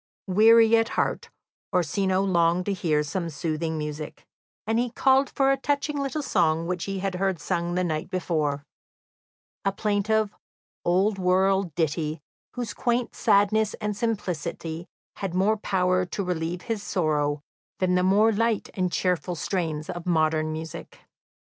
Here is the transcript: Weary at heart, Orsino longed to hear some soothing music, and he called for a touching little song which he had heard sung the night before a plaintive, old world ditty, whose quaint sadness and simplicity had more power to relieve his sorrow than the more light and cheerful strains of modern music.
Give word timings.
Weary 0.25 0.75
at 0.77 0.89
heart, 0.97 1.29
Orsino 1.71 2.23
longed 2.23 2.65
to 2.65 2.73
hear 2.73 3.03
some 3.03 3.29
soothing 3.29 3.77
music, 3.77 4.25
and 4.65 4.79
he 4.79 4.89
called 4.89 5.29
for 5.29 5.51
a 5.51 5.57
touching 5.57 5.95
little 6.01 6.23
song 6.23 6.65
which 6.65 6.85
he 6.85 6.97
had 6.97 7.13
heard 7.13 7.39
sung 7.39 7.75
the 7.75 7.83
night 7.83 8.09
before 8.09 8.65
a 9.63 9.71
plaintive, 9.71 10.33
old 10.83 11.19
world 11.19 11.75
ditty, 11.75 12.19
whose 12.55 12.73
quaint 12.73 13.13
sadness 13.13 13.75
and 13.75 13.95
simplicity 13.95 14.87
had 15.17 15.35
more 15.35 15.55
power 15.57 16.03
to 16.07 16.23
relieve 16.23 16.63
his 16.63 16.81
sorrow 16.81 17.43
than 17.77 17.93
the 17.93 18.01
more 18.01 18.31
light 18.31 18.71
and 18.73 18.91
cheerful 18.91 19.35
strains 19.35 19.87
of 19.87 20.07
modern 20.07 20.51
music. 20.51 21.01